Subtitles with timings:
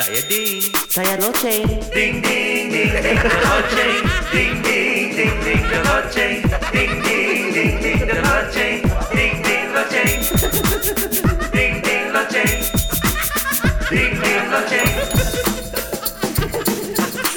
[0.00, 0.64] Saya Ding.
[0.88, 1.68] Saya loceng.
[1.92, 4.00] Ding ding ding ding the loceng.
[4.32, 6.40] Ding ding ding ding the loceng.
[6.72, 8.80] Ding ding ding ding the loceng.
[9.12, 10.16] Ding ding loceng.
[11.52, 12.58] Ding ding loceng.
[13.92, 14.92] Ding ding loceng.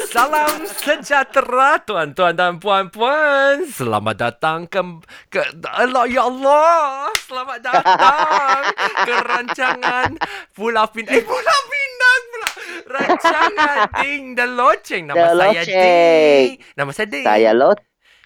[0.07, 3.67] Salam sejahtera tuan-tuan dan puan-puan.
[3.67, 4.79] Selamat datang ke
[5.27, 7.11] ke Allah ya Allah.
[7.27, 8.71] Selamat datang
[9.03, 10.15] ke rancangan
[10.55, 11.11] Pulau Pinang.
[11.11, 11.92] Eh Pulau pula.
[12.93, 15.09] Rancangan Ding dan Loceng.
[15.09, 15.81] Nama The saya Loceng.
[15.81, 16.49] Ding.
[16.77, 17.25] Nama saya Ding.
[17.25, 17.71] Saya lo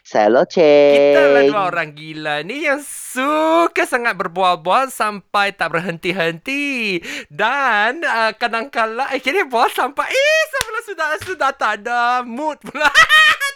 [0.07, 0.63] saya loceng.
[0.95, 7.03] Kita lah dua orang gila ni yang suka sangat berbual-bual sampai tak berhenti-henti.
[7.27, 12.87] Dan uh, kadang-kala eh kira bual sampai eh sebelah sudah sudah tak ada mood pula.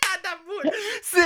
[0.45, 0.65] mood.
[1.01, 1.23] Si,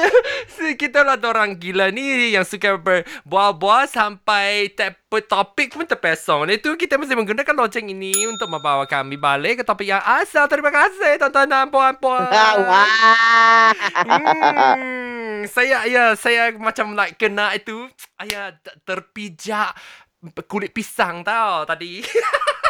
[0.50, 6.50] si, kita lah orang gila ni yang suka berbual-bual sampai tak apa topik pun terpesong.
[6.52, 10.50] Itu kita mesti menggunakan loceng ini untuk membawa kami balik ke topik yang asal.
[10.50, 12.28] Terima kasih tuan-tuan dan puan-puan.
[12.68, 13.72] Wah.
[14.04, 17.88] Hmm, saya ya saya macam like kena itu
[18.20, 19.72] ayah terpijak
[20.50, 22.02] kulit pisang tau tadi.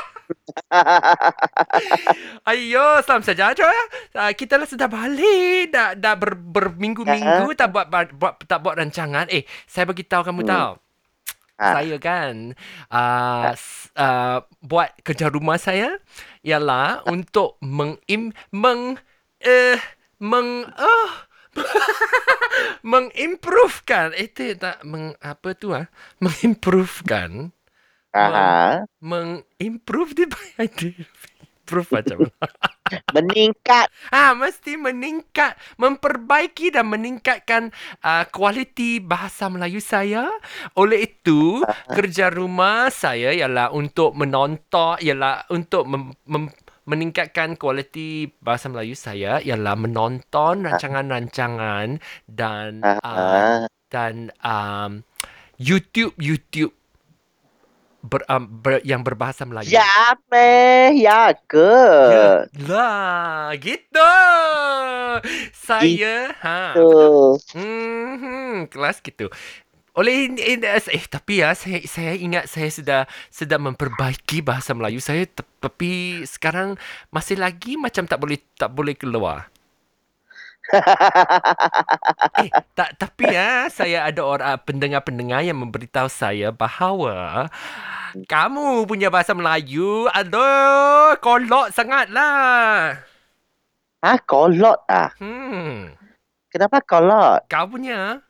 [2.45, 3.72] Ayo, salam sejahtera.
[4.11, 5.70] Uh, kita lah sudah balik.
[5.70, 9.28] Dah, dah ber, berminggu-minggu tak buat, buat, tak buat rancangan.
[9.28, 10.52] Eh, saya bagi tahu kamu Hmm.
[10.52, 10.72] tahu.
[11.56, 11.80] Ah.
[11.80, 12.52] Saya kan
[12.89, 16.03] uh, s- uh, buat kerja rumah saya
[16.44, 19.00] ialah untuk mengim meng
[19.40, 19.80] eh
[20.19, 21.12] meng oh
[22.84, 25.88] mengimprovekan eh tu tak meng apa tu ah
[26.19, 27.55] mengimprovekan
[28.16, 28.88] Aha.
[29.03, 30.31] mengimprove dia
[30.63, 30.95] itu
[31.66, 32.47] improve macam mana
[33.17, 33.89] Meningkat.
[34.13, 37.73] Ah, mesti meningkat, memperbaiki dan meningkatkan
[38.05, 40.30] uh, kualiti bahasa Melayu saya.
[40.77, 46.53] Oleh itu, kerja rumah saya ialah untuk menonton, ialah untuk mem, mem,
[46.85, 51.97] meningkatkan kualiti bahasa Melayu saya ialah menonton rancangan-rancangan
[52.29, 55.01] dan uh, dan um,
[55.57, 56.78] YouTube YouTube
[58.05, 59.73] ber, um, ber, yang berbahasa Melayu.
[59.73, 61.73] Ya meh, ya ke?
[62.13, 62.29] Ya
[62.69, 64.13] lah, gitu.
[65.51, 66.93] Saya, ha, Tu.
[67.57, 69.33] hmm, kelas gitu.
[69.95, 73.01] Oleh ini, ini- eh tapi ya saya saya ingat saya sudah
[73.31, 75.23] sudah memperbaiki bahasa Melayu saya
[75.63, 76.75] tapi sekarang
[77.16, 79.47] masih lagi macam tak boleh tak boleh keluar.
[82.36, 87.48] Eh, tak tapi ya saya ada orang pendengar-pendengar yang memberitahu saya bahawa
[88.28, 92.98] kamu punya bahasa Melayu aduh kolot sangatlah.
[94.02, 95.14] Ah, kolot ah.
[95.22, 95.94] Hmm.
[96.50, 97.46] Kenapa kolot?
[97.50, 98.22] Kau punya.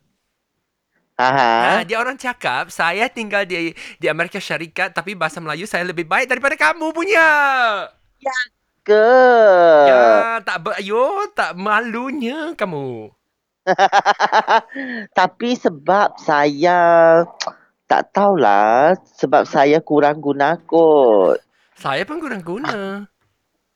[1.16, 1.79] Aha.
[1.79, 6.03] Ha, dia orang cakap saya tinggal di di Amerika Syarikat tapi bahasa Melayu saya lebih
[6.03, 7.28] baik daripada kamu punya.
[8.85, 9.09] Ke.
[9.90, 13.09] Ya, tak ber, ayo, tak malunya kamu.
[15.18, 17.25] Tapi sebab saya
[17.90, 21.41] tak tahulah sebab saya kurang guna kot.
[21.73, 23.09] Saya pun kurang guna.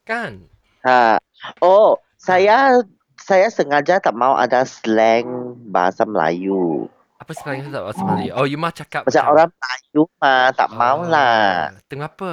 [0.05, 0.45] Kan?
[0.85, 1.17] Ha.
[1.57, 2.85] Oh, saya
[3.17, 6.85] saya sengaja tak mau ada slang bahasa Melayu.
[7.17, 8.31] Apa tak bahasa Melayu?
[8.37, 11.73] Oh, you mah cakap Macam orang Melayu mah tak mau lah.
[11.73, 12.29] Oh, Kenapa?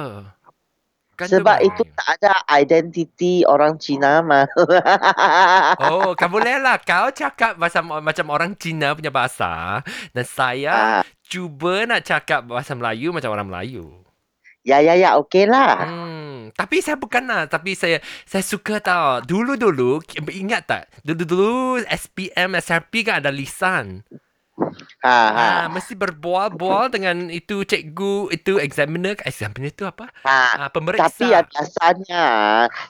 [1.17, 1.73] Kan Sebab Melayu.
[1.73, 4.45] itu tak ada identiti orang Cina mah.
[5.81, 6.77] Oh, kau boleh lah.
[6.79, 9.81] Kau cakap bahasa macam orang Cina punya bahasa.
[10.13, 14.05] Dan saya Ah, cuba nak cakap bahasa Melayu macam orang Melayu.
[14.61, 15.79] ya ya ya okey lah.
[15.81, 17.47] Hmm, tapi saya bukan lah.
[17.47, 19.23] Tapi saya saya suka tau.
[19.23, 20.83] Dulu-dulu, ingat tak?
[21.01, 24.03] Dulu-dulu SPM, SRP kan ada lisan.
[25.05, 25.45] Ha ha.
[25.45, 29.13] Ah, mesti berbual-bual dengan itu cikgu, itu examiner.
[29.21, 30.09] Examiner itu apa?
[30.25, 30.67] ha.
[30.67, 31.13] Ah, pemeriksa.
[31.13, 32.23] Tapi ya biasanya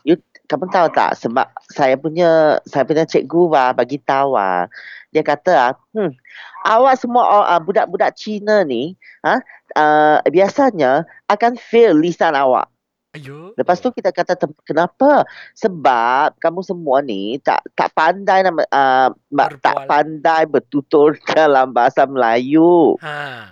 [0.07, 0.15] you
[0.47, 1.43] kamu tahu tak sebab
[1.75, 4.71] saya punya saya punya cikgu bah bagi tahu ah.
[5.11, 6.15] Dia kata ah, hmm,
[6.63, 8.95] awak semua ah, budak-budak Cina ni
[9.27, 9.43] ah
[9.75, 12.71] uh, biasanya akan fail lisan awak.
[13.17, 13.51] Ayo.
[13.53, 15.25] Lepas tu kita kata "Tem- kenapa?
[15.53, 19.87] Sebab kamu semua ni tak tak pandai nama uh, tak Berbual.
[19.89, 22.93] pandai bertutur dalam bahasa Melayu.
[23.01, 23.51] Ha.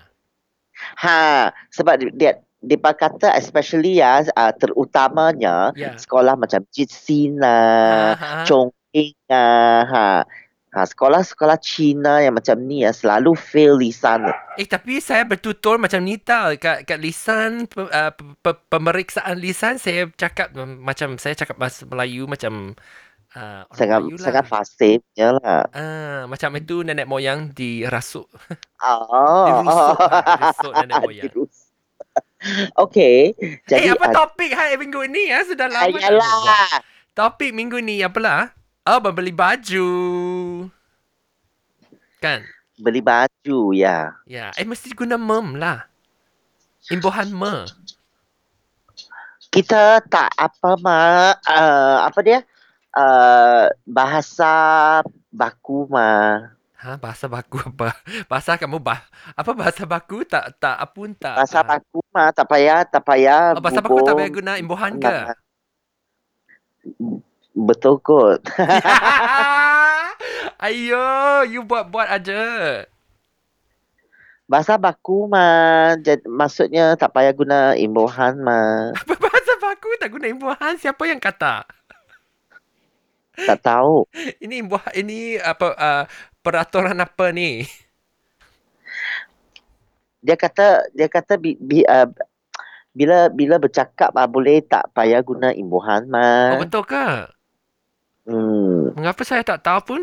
[0.75, 1.21] Ha,
[1.71, 5.93] sebab dia- dia kata especially ya uh, terutamanya Ya.
[5.95, 7.57] sekolah macam Jitsina,
[8.13, 8.43] Ha, ha.
[8.43, 10.07] Chongqing ah, ha.
[10.75, 14.27] Ha, sekolah-sekolah Cina yang macam ni ya selalu fail lisan.
[14.59, 19.39] Eh tapi saya bertutur macam ni tau kat kat lisan pe, uh, pe, pe, pemeriksaan
[19.39, 22.75] lisan saya cakap um, macam saya cakap bahasa Melayu macam
[23.39, 24.25] uh, Sangat Melayu lah.
[24.27, 25.63] sangat fasih punya lah.
[25.71, 28.27] Ah, macam itu nenek moyang dirasuk.
[28.83, 29.47] Oh.
[29.47, 31.23] Dirusuk lah, dirusuk nenek moyang.
[31.31, 31.71] Dirusuk.
[32.83, 33.19] Okey.
[33.63, 35.39] Jadi, eh, apa ah, topik hai minggu ni ya?
[35.47, 35.87] Sudah lama.
[35.87, 36.83] Ayalah.
[37.15, 38.51] Topik minggu ni apalah?
[38.85, 39.89] Oh, membeli baju.
[42.21, 42.45] Kan?
[42.77, 44.13] Beli baju ya.
[44.29, 45.89] Ya, eh mesti guna mem lah.
[46.93, 47.65] Imbuhan me.
[49.49, 52.45] Kita tak apa ma uh, apa dia?
[52.93, 54.53] Uh, bahasa
[55.33, 56.45] baku ma.
[56.77, 57.89] Ha, bahasa baku apa?
[58.29, 59.01] Bahasa kamu bah
[59.33, 61.41] apa bahasa baku tak tak apun tak.
[61.41, 61.65] Bahasa ah.
[61.65, 63.57] baku ma tak payah tak payah.
[63.57, 65.17] Oh, bahasa baku tak payah guna imbuhan ke?
[67.55, 68.43] Betul kot.
[70.65, 71.07] Ayo,
[71.47, 72.43] you buat-buat aja.
[74.45, 78.91] Bahasa baku ma jad, maksudnya tak payah guna imbuhan ma.
[78.93, 80.75] Apa bahasa baku tak guna imbuhan?
[80.77, 81.65] Siapa yang kata?
[83.35, 84.07] Tak tahu.
[84.43, 86.03] Ini imbuhan ini apa uh,
[86.39, 87.67] peraturan apa ni?
[90.23, 92.07] Dia kata dia kata bi, bi, uh,
[92.95, 96.55] bila bila bercakap ah, boleh tak payah guna imbuhan ma.
[96.55, 97.34] Oh betul ke?
[98.25, 98.93] Hmm.
[98.97, 100.01] Mengapa saya tak tahu pun?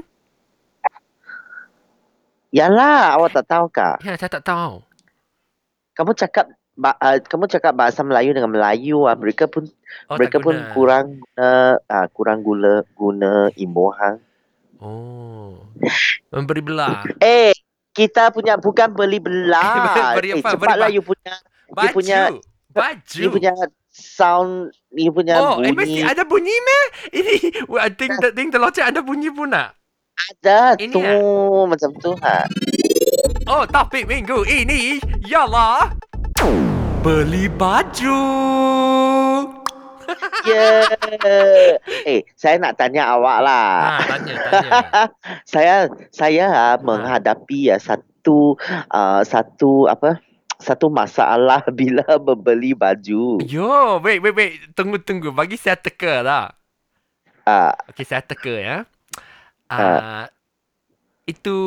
[2.53, 3.97] Yalah, awak tak tahu kah?
[4.01, 4.85] Ya, saya tak tahu.
[5.93, 9.69] Kamu cakap ba, uh, kamu cakap bahasa Melayu dengan Melayu ah mereka pun
[10.09, 10.73] Oh, mereka pun guna.
[10.73, 14.17] kurang guna uh, kurang gula guna imbuhan.
[14.81, 15.61] Oh.
[16.29, 17.05] Memberi belah.
[17.21, 17.53] Eh,
[17.93, 20.17] kita punya bukan beli belah.
[20.17, 20.49] Beri eh, apa?
[20.49, 21.35] Beri cepatlah ba- you punya
[21.69, 21.85] Baju.
[21.85, 22.29] You punya-
[22.73, 23.19] Baju.
[23.21, 23.53] you punya
[23.93, 26.85] sound you punya oh, eh, mesti bunyi ada bunyi meh?
[27.13, 27.35] Ini,
[27.69, 29.77] wah, ting, ting terlocek ada bunyi pun tak?
[30.33, 31.65] ada Ini tu ah?
[31.69, 32.47] macam tu ha.
[33.49, 35.93] Oh, topik minggu ini ialah
[37.03, 38.21] beli baju.
[40.43, 40.85] Ya.
[42.05, 43.71] eh, saya nak tanya awak lah.
[43.97, 44.71] Ha, tanya, tanya.
[45.55, 45.75] saya
[46.13, 48.59] saya ah, menghadapi ya satu
[48.93, 50.21] uh, satu apa
[50.63, 53.43] satu masalah bila membeli baju.
[53.43, 54.53] Yo, wait, wait, wait.
[54.79, 55.35] Tunggu, tunggu.
[55.35, 56.55] Bagi saya teka lah.
[57.43, 58.77] Ah, Okey, saya teka ya.
[59.67, 60.29] Uh,
[61.25, 61.59] itu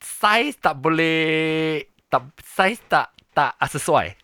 [0.00, 4.16] saiz tak boleh tak saiz tak tak sesuai.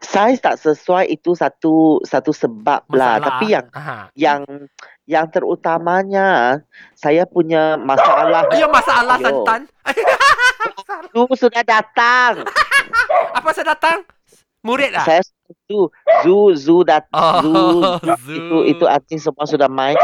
[0.00, 3.20] saiz tak sesuai itu satu satu sebab lah.
[3.20, 3.26] Masalah.
[3.28, 3.98] Tapi yang Aha.
[4.16, 4.40] yang
[5.04, 6.60] yang terutamanya
[6.96, 9.44] saya punya masalah Ayo masalah Ayo.
[9.44, 9.60] santan.
[11.12, 12.44] tu sudah datang.
[13.38, 14.04] Apa saya datang?
[14.64, 15.04] Murid lah.
[15.04, 15.20] Saya
[15.68, 15.92] tu
[16.24, 17.52] Zu Zu dat Oh, Zu,
[18.24, 18.32] Zu.
[18.32, 19.96] itu itu artis semua sudah main.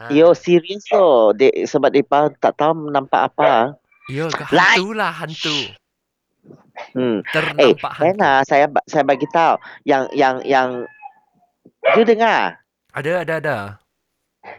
[0.00, 0.08] Ha.
[0.10, 1.30] Yo serius loh.
[1.36, 3.76] Dia, sebab mereka tak tahu nampak apa.
[4.10, 4.80] Yo, Lai.
[4.80, 5.56] hantu lah hantu.
[6.96, 7.20] Hmm.
[7.20, 8.02] Eh, Ternampak hantu.
[8.16, 10.82] Rena, saya saya bagi tahu yang yang yang
[11.94, 12.58] you dengar.
[12.90, 13.58] Ada, ada, ada.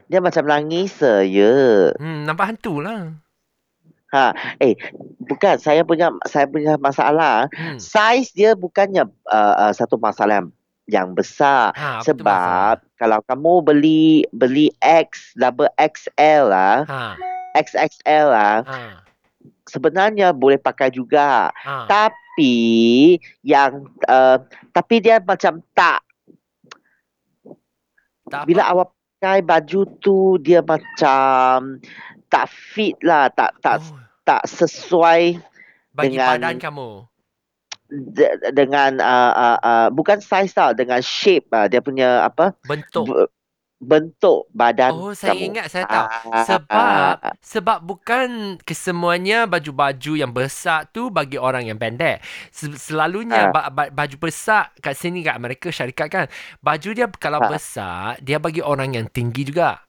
[0.07, 1.91] Dia macam nangis ya.
[1.99, 3.11] Hmm, nampak hantu lah.
[4.11, 4.75] Ha, eh
[5.23, 7.47] bukan saya punya saya punya masalah.
[7.55, 7.79] Hmm.
[7.79, 10.49] Saiz dia bukannya uh, uh, satu masalah yang,
[10.91, 11.71] yang besar.
[11.71, 17.15] Ha, Sebab kalau kamu beli beli X double XL lah, masalah?
[17.55, 18.99] XXL lah, Ha, ha,
[19.65, 21.47] sebenarnya boleh pakai juga.
[21.55, 21.87] ha.
[21.87, 26.03] Tapi yang uh, tapi dia macam tak
[28.27, 28.71] Tak bila apa.
[28.71, 28.87] awak
[29.19, 31.77] pakai baju tu dia macam
[32.31, 35.35] tak fit lah, tak tak oh, tak sesuai
[35.91, 36.89] bagi dengan- badan kamu.
[37.91, 38.23] de,
[38.55, 43.03] dengan uh, uh, uh, bukan size tau, dengan shape uh, dia punya apa Bentuk.
[43.03, 43.27] b-
[43.81, 45.43] bentuk badan Oh, saya kamu.
[45.51, 46.05] ingat, saya tahu.
[46.29, 48.27] Ah, Sebab ah, sebab bukan
[48.61, 52.21] kesemuanya baju-baju yang besar tu bagi orang yang pendek.
[52.47, 53.51] Se- Selalunya Ah.
[53.51, 56.25] ba- ba- baju besar kat sini kat Amerika syarikat kan.
[56.61, 57.49] Baju dia kalau Ah.
[57.49, 59.81] besar dia bagi orang yang tinggi juga.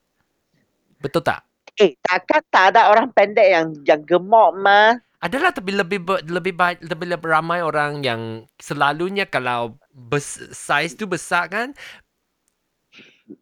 [0.97, 1.45] Betul tak?
[1.81, 5.01] Eh, takkan tak ada orang pendek yang yang gemuk mah.
[5.23, 8.21] Adalah tapi lebih ber, lebih baik lebih, lebih ramai orang yang
[8.59, 11.71] selalunya kalau bes, saiz tu besar kan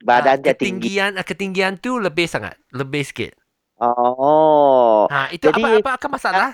[0.06, 0.94] Badan ah, dia tinggi.
[0.94, 3.34] ketinggian ah, ketinggian tu lebih sangat lebih sikit.
[3.82, 5.10] Oh.
[5.10, 6.48] Ha itu Jadi- apa apa akan masalah?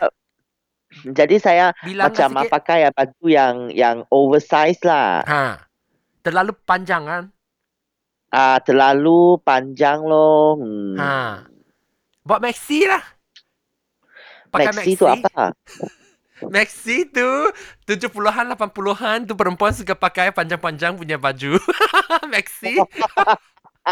[1.04, 2.48] Jadi saya Bilang macam sikit.
[2.48, 5.20] pakai ya, baju yang yang oversize lah.
[5.28, 5.60] Ha.
[6.24, 7.24] Terlalu panjang kan?
[8.32, 10.56] Ah terlalu panjang loh.
[10.56, 10.96] Hmm.
[10.96, 11.44] Ha.
[12.28, 13.00] Buat maxi lah.
[14.48, 15.52] Pakai Maxi tu apa?
[16.56, 17.30] Maxi tu
[17.84, 21.56] 70-an 80-an tu perempuan suka pakai panjang-panjang punya baju.
[22.34, 22.78] maxi.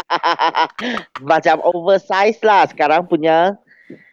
[1.32, 3.56] macam oversize lah sekarang punya.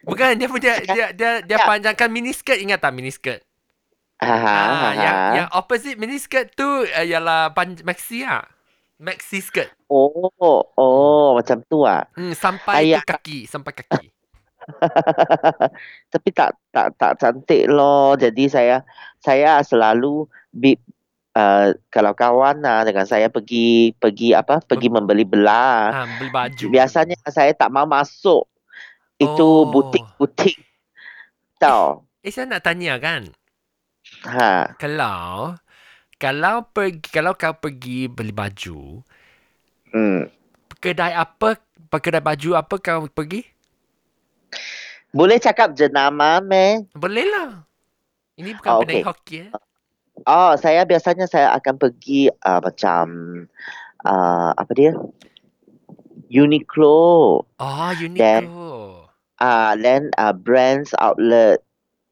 [0.02, 1.66] Bukan dia punya dia dia dia Ya.
[1.66, 3.42] panjangkan mini skirt ingat tak mini skirt?
[4.22, 4.88] Ha, ha, Ah, ha.
[4.94, 8.46] yang yang opposite mini skirt tu uh, ialah pan, maxi ah.
[9.02, 9.74] Maxi skirt.
[9.90, 10.30] Oh,
[10.78, 12.06] oh, macam tu ah.
[12.14, 13.02] Hmm, sampai Ayah.
[13.02, 14.06] tu kaki, sampai kaki.
[16.12, 18.14] Tapi tak tak tak cantik loh.
[18.16, 18.80] Jadi saya
[19.18, 20.72] saya selalu bi,
[21.34, 25.90] uh, kalau kawan lah dengan saya pergi pergi apa pergi membeli belah.
[25.92, 26.64] Ha, beli baju.
[26.70, 28.46] Biasanya saya tak mau masuk
[29.18, 29.68] itu Oh.
[29.68, 30.56] butik-butik.
[31.58, 32.02] Tahu.
[32.24, 33.28] Eh, saya nak tanya kan.
[34.24, 34.74] Ha.
[34.80, 35.52] Kalau
[36.18, 39.02] kalau pergi kalau kau pergi beli baju,
[39.94, 40.26] Hmm.
[40.78, 41.58] kedai apa
[41.90, 43.42] kedai baju apa kau pergi?
[45.14, 46.82] Boleh cakap jenama meh?
[46.94, 47.50] Boleh lah.
[48.34, 49.06] Ini bukan Oh, kedai okey.
[49.06, 49.48] hoki ya.
[50.26, 53.06] Oh, saya biasanya saya akan pergi uh, macam
[54.06, 54.92] uh, apa dia?
[56.30, 57.42] Uniqlo.
[57.46, 59.06] Oh, Uniqlo.
[59.42, 61.63] Ah, uh, then uh, brands outlet.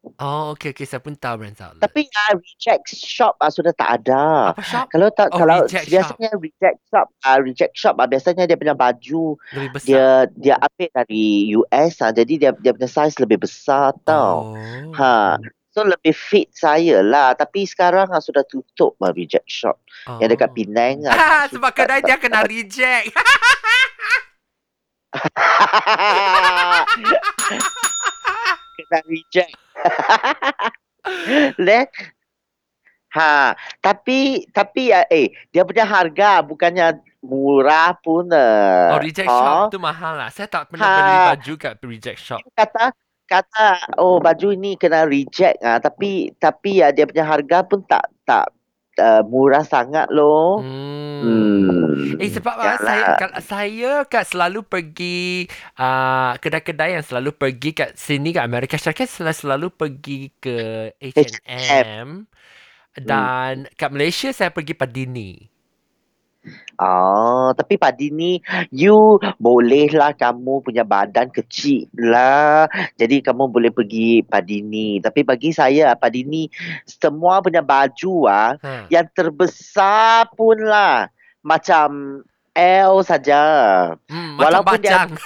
[0.03, 1.79] Oh, okey okey saya pun tahu brand outlet.
[1.79, 4.51] Tapi uh, reject shop uh, sudah tak ada.
[4.51, 4.91] Apa shop?
[4.91, 8.75] Kalau tak Oh, kalau reject biasanya reject shop, uh, reject shop uh, biasanya dia punya
[8.75, 9.87] baju Lebih besar.
[9.87, 12.11] dia dia ambil dari US ah.
[12.11, 14.51] jadi dia dia punya size lebih besar tau.
[14.51, 14.91] Oh.
[14.91, 15.39] Ha.
[15.71, 17.31] So lebih fit saya lah.
[17.39, 19.79] Tapi sekarang ah, sudah tutup ah, reject shop.
[20.11, 20.19] oh.
[20.19, 21.07] Yang dekat Penang.
[21.07, 23.07] Ha, ah, sebab kedai dia kena reject.
[28.93, 29.53] Kena reject.
[31.57, 31.89] Then
[33.13, 38.25] Ha, tapi tapi eh dia punya harga bukannya murah pun.
[38.29, 38.89] eh.
[38.89, 40.29] Oh, reject shop tu mahal lah.
[40.29, 40.97] Saya tak pernah Ha.
[40.97, 42.41] beli baju kat reject shop.
[42.53, 42.89] kata
[43.23, 48.09] kata oh baju ini kena reject ah tapi tapi ya dia punya harga pun tak
[48.25, 48.49] tak
[48.99, 50.61] uh, murah sangat loh.
[50.61, 51.21] Hmm.
[51.23, 52.19] Hmm.
[52.19, 52.77] Eh sebab Yalah.
[52.81, 55.47] saya kalau saya kat selalu pergi
[55.79, 60.57] uh, kedai-kedai yang selalu pergi kat sini kat Amerika Syarikat selalu, selalu pergi ke
[60.99, 62.27] H&M
[62.99, 65.52] dan kat Malaysia saya pergi Padini.
[66.75, 68.95] Oh, tapi padi ni you
[69.37, 72.65] bolehlah kamu punya badan kecil lah.
[72.95, 74.97] Jadi kamu boleh pergi padi ni.
[74.97, 76.49] Tapi bagi saya padi ni
[76.83, 78.85] semua punya baju ah Ha.
[78.87, 81.09] yang terbesar pun lah
[81.41, 82.21] macam
[82.55, 83.41] L saja.
[84.05, 85.09] Hmm, macam Walaupun dia- bajang.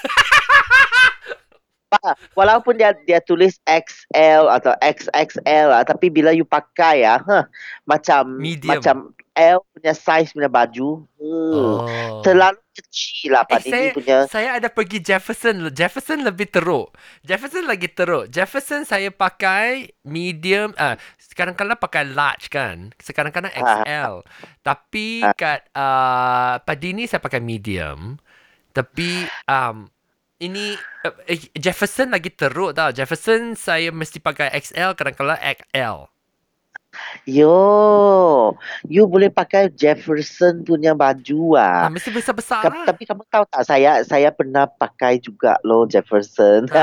[1.88, 7.48] Pa- Walaupun dia dia tulis XL atau XXL lah, tapi bila you pakai ah, huh,
[7.88, 8.76] macam Medium.
[8.76, 8.96] macam
[9.38, 12.22] L punya size punya baju, hmm, Oh.
[12.26, 14.18] terlalu kecil lah Eh, padi ni saya, punya.
[14.26, 15.70] saya ada pergi Jefferson.
[15.70, 16.90] Jefferson lebih teruk.
[17.22, 18.26] Jefferson lagi teruk.
[18.28, 20.74] Jefferson saya pakai medium.
[20.78, 20.98] Ah,
[21.34, 22.94] kadang-kadang pakai large kan.
[22.98, 23.62] Sekarang-kadang Ah.
[23.86, 24.14] XL.
[24.62, 25.34] Tapi Ah.
[25.38, 28.18] kat uh, Padini saya pakai medium.
[28.74, 29.90] Tapi um,
[30.38, 32.94] ini uh, eh, Jefferson lagi teruk tau.
[32.94, 34.94] Jefferson saya mesti pakai XL.
[34.94, 36.10] Kadang-kadang XL.
[37.24, 37.56] Yo,
[38.86, 41.90] you boleh pakai Jefferson punya baju Ah, ah.
[41.90, 42.86] mesti besar-besar Ka- lah.
[42.86, 46.66] tapi kamu tahu tak saya saya pernah pakai juga loh Jefferson.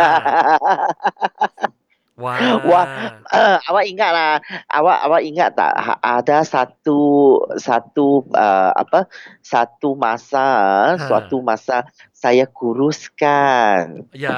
[2.14, 2.38] Wah.
[2.62, 2.87] Wah.
[3.26, 4.38] Uh, awak ingat lah,
[4.71, 7.02] awak awak ingat tak ha, ada satu
[7.56, 10.47] satu uh, apa satu masa,
[10.94, 11.11] Ha.
[11.11, 11.83] suatu masa
[12.14, 14.06] saya kuruskan.
[14.14, 14.30] Ya,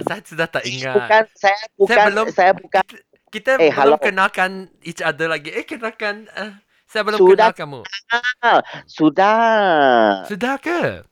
[0.00, 0.96] saya sudah tak ingat.
[0.96, 3.96] Bukan saya bukan belum- saya bukan Kita Eh, belum hello.
[3.96, 4.50] kenalkan
[4.82, 5.54] each other lagi.
[5.54, 6.26] Eh, kenalkan.
[6.32, 7.54] Uh, saya belum Sudah.
[7.54, 7.80] kenal kamu.
[8.90, 10.26] sudah.
[10.26, 11.06] Sudah ke?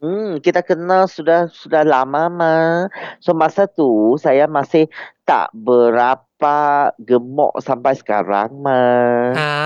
[0.00, 2.88] Hmm, kita kenal sudah sudah lama mah.
[3.20, 4.88] So masa tu saya masih
[5.24, 6.56] tak berapa
[6.96, 9.32] gemuk sampai sekarang mah.
[9.32, 9.60] Ha?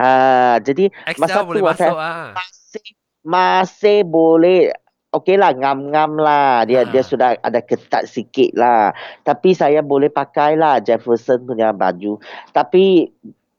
[0.00, 0.12] Ha,
[0.64, 2.28] jadi XL Masa boleh tu masuk saya- ah.
[2.32, 2.84] masih
[3.20, 4.72] masih boleh
[5.10, 6.62] Okey lah ngam-ngam lah.
[6.62, 6.88] Dia Ha.
[6.88, 8.94] dia sudah ada ketat sikit lah.
[9.20, 12.22] Tapi saya boleh pakai lah Jefferson punya baju.
[12.50, 13.10] Tapi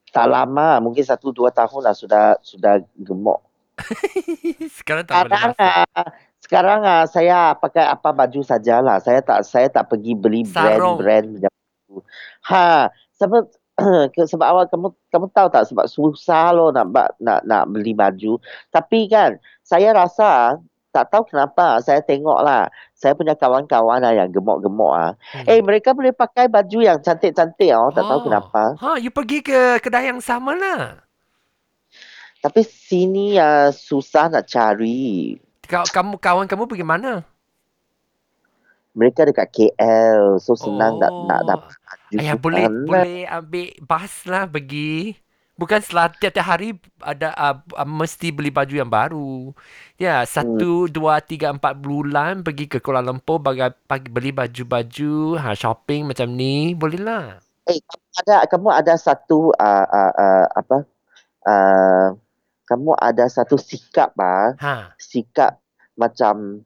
[0.10, 3.39] tak lama mungkin satu dua tahun lah sudah sudah gemuk.
[4.77, 5.91] Sekarang tak boleh sekarang masuk.
[5.91, 11.00] ah, sekarang ah, saya pakai apa baju sajalah saya tak saya tak pergi beli Sarung.
[11.00, 11.96] brand-brand punya baju
[12.43, 13.43] ha sebab
[14.13, 17.91] ke- sebab awak kamu kamu tahu tak sebab susah loh nak ba- nak nak beli
[17.91, 18.38] baju.
[18.70, 20.60] Tapi kan saya rasa
[20.91, 25.48] tak tahu kenapa saya tengok lah saya punya kawan-kawan lah yang gemuk-gemuk ah Hmm.
[25.48, 28.25] eh mereka boleh pakai baju yang cantik-cantik oh tak tahu Oh.
[28.25, 31.00] kenapa Ha, you pergi ke kedai yang sama lah.
[32.39, 37.24] tapi sini ah susah nak cari Kau, kamu kawan kamu pergi mana?
[38.91, 41.48] mereka dekat KL so senang nak nak Oh.
[41.48, 41.71] dapat
[42.12, 45.15] Ayah boleh boleh ambil bas lah pergi.
[45.62, 45.77] Bukan
[46.18, 46.74] tiap-tiap hari
[47.06, 49.53] ada uh, uh, mesti beli baju yang baru.
[50.01, 55.53] Ya, satu, dua, tiga, empat bulan pergi ke Kuala Lumpur bagi, bagi beli baju-baju, ha,
[55.53, 56.74] shopping macam ni.
[56.74, 57.25] Boleh lah.
[57.70, 60.77] Eh, kamu ada kamu ada satu uh, uh, uh, apa?
[61.46, 62.08] Uh,
[62.65, 64.98] kamu ada satu sikap ah, Ha.
[64.98, 65.62] sikap
[65.94, 66.65] macam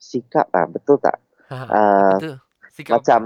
[0.00, 1.20] sikap ah betul tak?
[1.52, 2.32] Ha, Ah, apa tu?
[2.72, 2.98] Sikap apa?
[3.04, 3.20] macam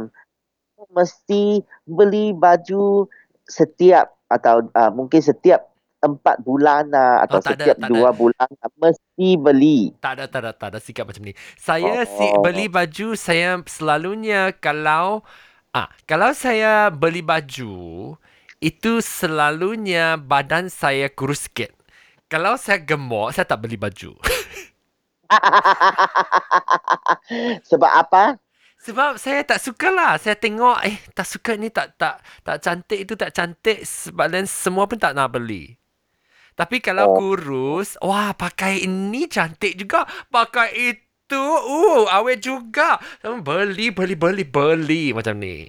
[0.91, 3.07] mesti beli baju
[3.47, 5.69] setiap atau uh, mungkin setiap
[6.05, 9.89] empat bulan lah, atau Oh, tak ada, setiap tak dua bulan ah, mesti beli.
[10.05, 11.33] Tak ada, tak ada, tak ada sikap macam ni.
[11.57, 12.45] Saya si Oh.
[12.45, 15.25] beli baju, saya selalunya kalau
[15.73, 18.13] ah kalau saya beli baju
[18.61, 21.73] itu selalunya badan saya kurus sikit.
[22.29, 24.13] Kalau saya gemuk, saya tak beli baju.
[27.69, 28.37] Sebab apa?
[28.85, 30.21] Sebab saya tak suka lah.
[30.21, 33.81] Saya tengok, eh, tak suka ni tak tak tak cantik itu tak cantik.
[33.81, 35.73] Sebab dan semua pun tak nak beli.
[36.55, 37.17] Tapi kalau Oh.
[37.19, 40.05] kurus, wah pakai ini cantik juga.
[40.29, 43.00] Pakai itu, uh, awet juga.
[43.25, 45.67] Beli, beli, beli, beli macam ni.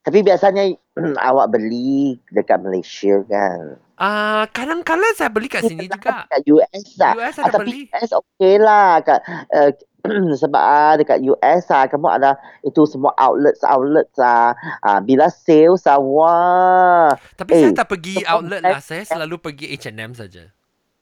[0.00, 0.64] Tapi biasanya
[1.28, 3.76] awak beli dekat Malaysia kan.
[3.98, 6.24] Ah, kadang-kadang saya beli kat sini juga.
[6.24, 7.12] Dekat US lah.
[7.18, 7.80] US Ah, ada tapi beli.
[7.90, 9.02] US okey lah.
[9.02, 9.20] Kat,
[9.52, 9.70] uh,
[10.40, 14.54] sebab ah, dekat US lah kamu ada itu semua outlets outlets lah.
[14.78, 17.10] Ah, bila sales wah.
[17.34, 18.78] Tapi Eh, saya tak pergi outlet lah.
[18.78, 20.48] Saya selalu pergi H&M saja.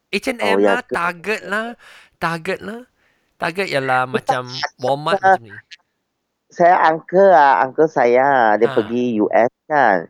[0.09, 0.93] H&M Oh, ya lah, ke?
[0.93, 1.67] Target lah.
[2.17, 2.81] Target lah.
[3.37, 4.49] Target ialah macam
[4.79, 5.53] Walmart tak- macam ni.
[6.49, 8.75] Saya uncle ah, uncle saya dia Ha.
[8.75, 10.09] pergi US kan.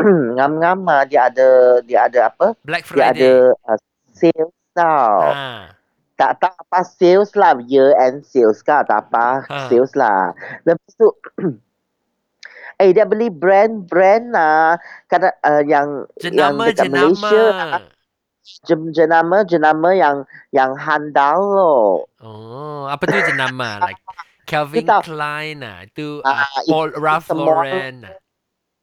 [0.34, 1.48] Ngam-ngam ah, dia ada
[1.82, 2.56] dia ada apa?
[2.62, 3.68] Black Dia ada Friday.
[3.68, 3.78] uh,
[4.10, 5.20] sales tau.
[5.28, 5.76] Ha.
[6.14, 9.66] Tak tak apa sales lah year end sales kah tak apa Ha.
[9.66, 10.30] sales lah.
[10.62, 11.10] Lepas tu
[12.76, 17.10] eh dia beli brand-brand lah kadang uh, yang yang Jenama, dekat jenama.
[17.10, 17.44] Malaysia
[18.62, 20.16] jem, jenama jenama yang
[20.50, 21.90] yang handal loh.
[22.18, 23.78] Oh, apa tu jenama?
[23.84, 23.98] Like
[24.44, 25.82] Calvin Kita- Klein lah.
[25.82, 28.06] Itu uh, itu Paul Ralph Lauren.
[28.06, 28.14] lah.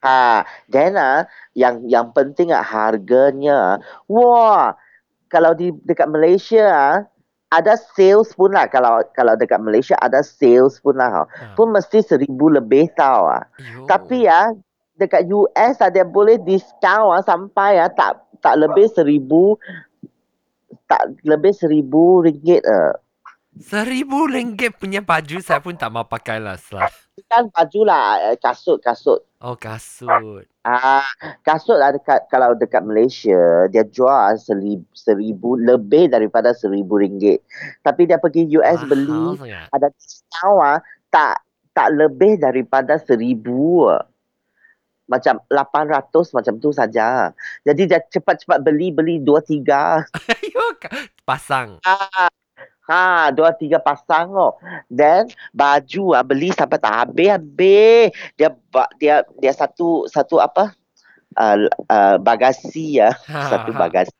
[0.01, 1.23] Ha, then ah
[1.53, 3.77] yang yang penting ah harganya.
[4.03, 4.73] Wah,
[5.27, 6.97] kalau di dekat Malaysia ah
[7.51, 11.27] ada sales pun lah kalau kalau dekat Malaysia ada sales pun lah.
[11.27, 11.53] Ha.
[11.59, 13.43] Pun mesti seribu lebih tau ah.
[13.59, 13.83] Yo.
[13.85, 14.55] Tapi ya
[14.95, 19.59] dekat US ada boleh discount ah, sampai ya tak tak lebih seribu
[20.87, 22.95] tak lebih seribu ringgit eh.
[23.59, 26.55] Seribu ringgit punya baju saya pun tak mau pakai lah.
[26.55, 26.87] Selah.
[27.27, 29.27] Kan baju lah eh, kasut kasut.
[29.41, 30.45] Oh, kasut.
[30.61, 31.01] Ah
[31.41, 37.41] kasut lah dekat kalau dekat Malaysia dia jual seribu, seribu lebih daripada seribu ringgit.
[37.81, 39.67] Tapi dia pergi US beli Mahal sangat.
[39.73, 41.41] ada discount ah, tak
[41.73, 43.89] tak lebih daripada seribu.
[43.89, 44.05] ah.
[45.09, 47.35] Macam 800 macam tu saja.
[47.67, 50.07] Jadi dia cepat-cepat beli beli dua tiga.
[51.27, 51.83] Pasang.
[51.83, 52.30] Ah,
[52.91, 54.59] ha, dua tiga pasang oh.
[54.91, 58.11] Then baju ah beli sampai tak habis-habis.
[58.35, 60.75] Dia ba- dia dia satu satu apa?
[61.31, 64.11] Uh, uh, bagasi ya, satu bagasi.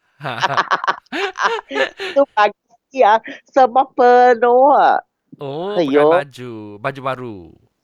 [1.76, 3.20] Satu bagasi ya,
[3.52, 4.72] semua penuh.
[4.72, 5.04] ah.
[5.44, 6.08] oh, Ayo.
[6.16, 6.52] baju.
[6.80, 7.38] Baju baru.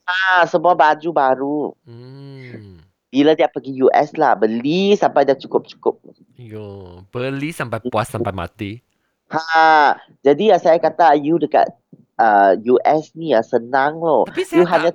[0.07, 1.59] Ah, semua baju baru.
[1.83, 2.79] Hmm.
[3.11, 5.99] Bila dia pergi US lah, beli sampai dia cukup-cukup.
[6.39, 8.79] Yo, beli sampai puas sampai mati.
[9.27, 11.67] Ha, jadi ya saya kata you dekat
[12.15, 14.23] uh, US ni ya senang loh.
[14.27, 14.91] Tapi saya You tak, hanya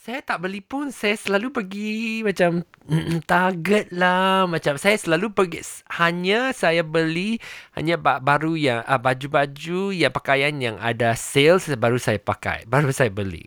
[0.00, 0.88] saya tak beli pun.
[0.88, 4.48] Saya selalu pergi macam mm, Target lah.
[4.48, 5.60] Macam saya selalu pergi.
[5.92, 7.36] Hanya saya beli
[7.76, 12.64] hanya ba- baru yang uh, baju-baju yang pakaian yang ada sales baru saya pakai.
[12.64, 13.44] Baru saya beli.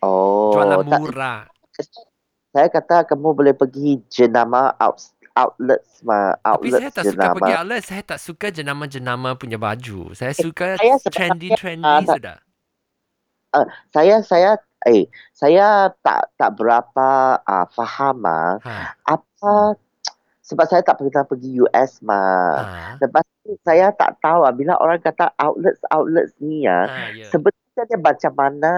[0.00, 1.40] oh, Jualan tak, murah.
[2.56, 4.96] saya kata kamu boleh pergi jenama out,
[5.36, 7.34] outlets ma, Tapi saya outlets tak suka jenama.
[7.36, 7.82] pergi outlet.
[7.82, 10.00] Saya tak suka jenama-jenama punya baju.
[10.10, 12.36] Saya suka saya sebenarnya, trendy-trendy ah, tak- sudah.
[13.88, 14.50] Saya saya
[14.84, 15.66] eh saya
[15.98, 18.74] tak tak berapa uh, faham ah Ha.
[19.02, 19.72] apa
[20.40, 22.52] sebab saya tak pernah pergi US mah.
[22.56, 23.00] Ha.
[23.00, 27.26] Lepas tu saya tak tahu ah bila orang kata outlets outlets ni ya, Ha, ya.
[27.28, 28.74] sebenarnya dia macam mana?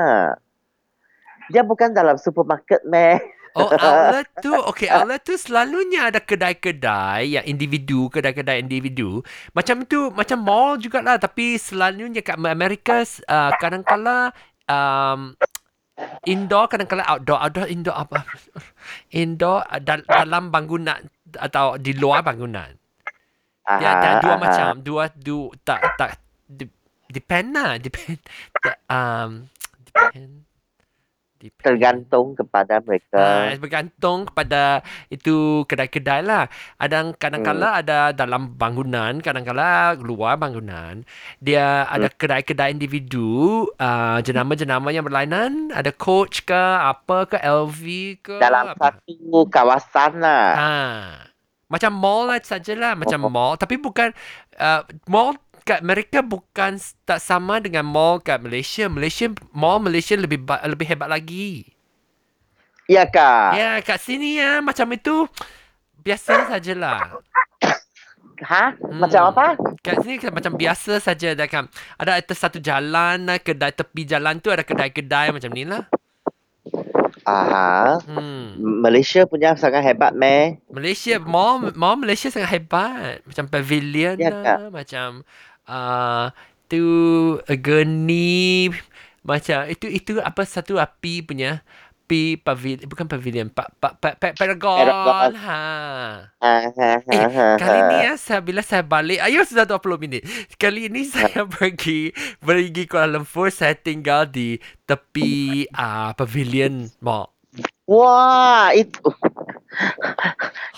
[1.48, 3.18] Dia bukan dalam supermarket meh.
[3.54, 9.22] Oh, outlet tu, okay, outlet tu selalunya ada kedai-kedai yang individu, kedai-kedai individu.
[9.52, 11.20] Macam tu, macam mall jugalah.
[11.20, 14.32] Tapi selalunya kat Amerika, uh, kadang-kala
[14.68, 15.36] um,
[16.26, 17.38] indoor, kadang-kala outdoor.
[17.38, 18.24] Outdoor, indoor apa?
[19.12, 20.98] Indoor uh, dal- dalam bangunan
[21.36, 22.72] atau di luar bangunan.
[23.68, 26.16] Dia ada dua macam, dua, dua, tak, tak,
[26.48, 26.72] de-
[27.12, 28.16] depend lah, depend,
[28.96, 29.44] um,
[29.84, 30.47] depend,
[31.38, 31.62] depend.
[31.62, 33.22] Tergantung kepada Ah, mereka.
[33.56, 36.50] bergantung kepada itu kedai-kedai lah.
[36.76, 41.06] Ada kadang-kala ada dalam bangunan, kadang-kala luar bangunan.
[41.38, 45.70] Dia ada kedai-kedai individu, uh, jenama-jenama yang berlainan.
[45.70, 47.82] Ada Coach ke, apa ke, LV
[48.20, 48.36] ke.
[48.36, 48.98] Dalam apa.
[48.98, 50.46] satu kawasan lah.
[50.52, 50.72] Ha.
[51.68, 53.28] Macam mall lah sajalah, macam Oh.
[53.28, 53.54] mall.
[53.54, 54.08] Tapi bukan
[54.56, 55.36] uh, mall
[55.68, 58.88] kat mereka bukan tak sama dengan mall kat Malaysia.
[58.88, 61.68] Malaysia mall Malaysia lebih lebih hebat lagi.
[62.88, 63.52] Ya kak?
[63.52, 65.28] Ya, kat sini ya macam itu
[66.00, 67.20] biasa sajalah.
[68.48, 68.80] Ha?
[68.80, 68.96] Hmm.
[68.96, 69.60] Macam apa?
[69.84, 71.68] Kat sini macam biasa saja dah kan.
[72.00, 75.84] Ada atas satu jalan, kedai tepi jalan tu ada kedai-kedai macam ni lah.
[77.28, 78.00] Aha.
[78.08, 78.56] Hmm.
[78.80, 80.56] Malaysia punya sangat hebat meh.
[80.72, 83.20] Malaysia mall mall Malaysia sangat hebat.
[83.28, 85.28] Macam pavilion Ya, lah, macam
[85.68, 86.32] uh,
[86.70, 86.80] tu
[87.64, 88.68] geni
[89.24, 91.60] macam itu itu apa satu api punya
[92.08, 95.32] api pavilion bukan pavilion pa, pa, pa, pa, paragon Paragon.
[95.36, 95.60] ha
[96.40, 97.88] Aha, Eh, aha, kali aha.
[97.88, 100.22] ni ya, saya, bila saya balik, ayo sudah 20 minit.
[100.60, 102.12] Kali ni saya pergi
[102.44, 107.32] pergi Kuala Lumpur, saya tinggal di tepi uh, pavilion mall.
[107.88, 109.00] Wah, itu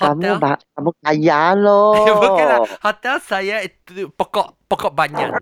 [0.01, 0.17] Hotel.
[0.17, 1.97] kamu ba- kamu kaya loh.
[2.23, 5.41] Bukanlah, hotel saya itu pokok pokok banyan.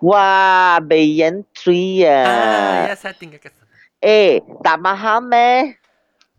[0.00, 2.24] Wah, Bayan Tree ya.
[2.24, 3.68] Ah, ya saya tinggal ke sana.
[4.00, 5.76] Eh, tak mahal meh.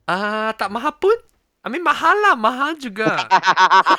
[0.10, 1.14] Ah, tak mahal pun.
[1.62, 3.30] I mean mahal lah, mahal juga.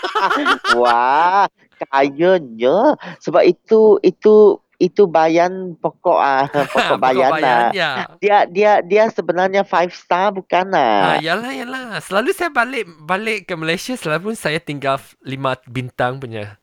[0.83, 1.47] Wah,
[1.79, 2.99] kayanya.
[3.23, 7.71] Sebab itu itu itu bayan pokok ah, pokok bayan lah.
[7.71, 8.11] ya.
[8.19, 11.23] Dia dia dia sebenarnya five star bukan Ah, lah.
[11.23, 12.03] yalah, yalah.
[12.03, 16.59] Selalu saya balik balik ke Malaysia, selalu saya tinggal lima bintang punya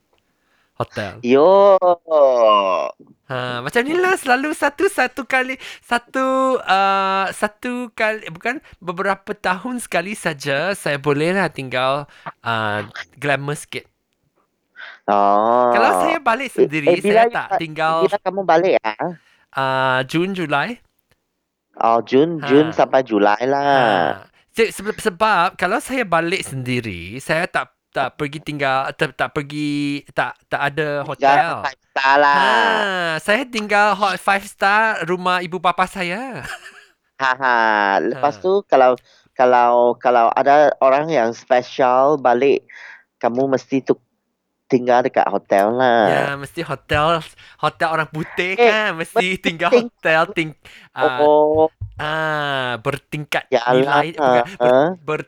[0.75, 1.23] hotel.
[1.23, 1.79] Yo.
[3.29, 5.53] Ha, macam ni lah selalu satu satu kali
[5.85, 12.09] satu uh, satu kali bukan beberapa tahun sekali saja saya boleh lah tinggal
[12.41, 12.79] uh,
[13.21, 13.85] glamour sikit.
[15.09, 15.73] Oh.
[15.73, 19.09] Kalau saya balik Eh, sendiri eh, bila saya tak tinggal Bila kamu balik ah?
[19.51, 20.77] uh, Jun Julai.
[21.75, 22.45] Oh, Jun, Ha.
[22.45, 23.47] Jun sampai Julai Ha.
[23.47, 24.29] lah.
[24.51, 29.71] Se- sebab, sebab kalau saya balik sendiri saya tak tak pergi tinggal tak, tak pergi
[30.11, 31.49] tak tak ada Tinggal hotel.
[31.63, 32.37] five star lah.
[32.37, 32.51] Ha,
[33.17, 36.45] saya tinggal hot five star rumah ibu bapa saya.
[37.17, 37.55] Ha ha.
[37.97, 38.41] Lepas Ha.
[38.41, 38.93] tu kalau
[39.33, 42.61] kalau kalau ada orang yang special balik,
[43.17, 43.97] kamu mesti tu
[44.69, 45.97] tinggal dekat hotel lah.
[46.13, 47.19] Ya, mesti hotel
[47.59, 50.49] hotel orang putih Eh, kan, mesti tinggal ting- hotel ting
[50.95, 51.67] ah Oh,
[51.99, 54.45] ah bertingkat ya nilai bukan lah.
[54.45, 54.79] ber, Ha?
[55.03, 55.19] ber,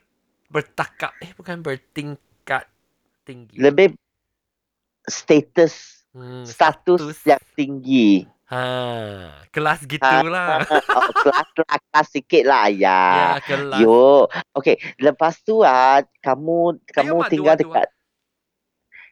[0.47, 2.63] bertakap eh bukan bertingkat
[3.27, 3.55] tinggi.
[3.59, 3.97] Lebih
[5.09, 5.73] status
[6.11, 8.27] Hmm, status yang tinggi.
[8.51, 10.59] Ha, kelas Ha, gitulah.
[10.91, 13.39] oh, kelas kelas, kelas sikit lah ya, ya.
[13.47, 13.79] kelas.
[13.79, 14.75] Yo, okay.
[14.99, 17.81] Lepas tu ah, kamu kamu Mak, tinggal dua, dua.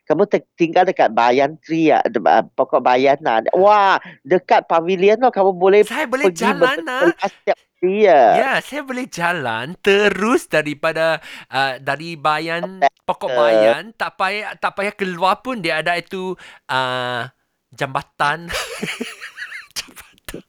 [0.09, 3.45] Kamu te- tinggal dekat Bayan Tree de- ah, pokok Bayan lah.
[3.53, 7.13] Wah, dekat pavilion tu kamu boleh Saya boleh pergi jalan ah.
[7.21, 8.23] setiap hari ya.
[8.33, 11.21] Ya, saya boleh jalan terus daripada
[11.53, 16.33] uh, dari bayan pokok bayan tak payah tak payah keluar pun dia ada itu
[16.73, 17.29] uh,
[17.69, 18.49] jambatan.
[19.77, 20.41] jambatan.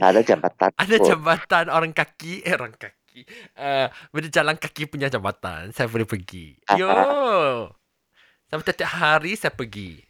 [0.00, 0.70] Ada jambatan.
[0.74, 1.06] Ada pun.
[1.06, 3.22] jambatan orang kaki, eh orang kaki.
[3.54, 5.70] Uh, berjalan kaki punya jambatan.
[5.70, 6.58] Saya boleh pergi.
[6.78, 6.90] Yo.
[8.50, 10.02] Sampai tiap hari saya pergi.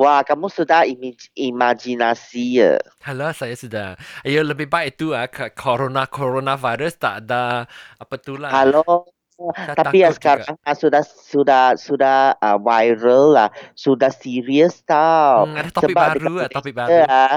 [0.00, 2.80] Wah, kamu sudah imaj- imajinasi ya.
[3.04, 3.96] Halo, saya sudah.
[4.24, 7.68] Ayo lebih baik itu ah ke corona coronavirus tak ada
[8.00, 8.48] apa tu lah.
[8.52, 9.04] Halo.
[9.36, 15.44] Saya Tapi ya sekarang ah, sudah sudah sudah ah, viral lah, sudah serius tau.
[15.44, 16.92] Hmm, ada topik Sebab baru dekat ah, topik baru.
[17.04, 17.36] ah,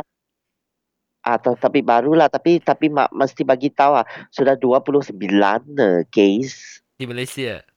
[1.25, 5.11] atau topik baru lah tapi tapi mak mesti bagi tahu ah sudah 29
[5.75, 6.79] eh, case.
[6.95, 7.74] di Malaysia.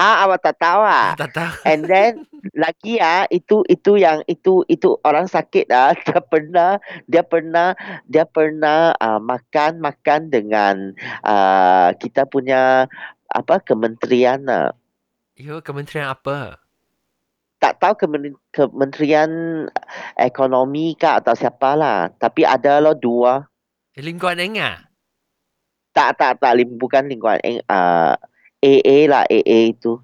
[0.00, 1.12] Ha awak tak tahu ah.
[1.20, 1.54] Tak tahu.
[1.68, 2.24] And then
[2.56, 6.70] lagi ah itu itu yang itu itu orang sakit ah dia pernah
[7.06, 7.68] dia pernah
[8.08, 12.88] dia pernah ah, makan makan dengan ah, kita punya
[13.28, 14.72] apa kementerian ah.
[15.32, 16.62] Yo, kementerian apa?
[17.62, 19.30] tak tahu kemen, kementerian
[20.18, 23.46] ekonomi kah atau siapa lah tapi ada lo dua
[23.94, 24.90] Lingkuan Enga.
[25.94, 28.18] tak tak tak lim, bukan lingkungan eh, uh,
[28.62, 29.98] AA lah AA itu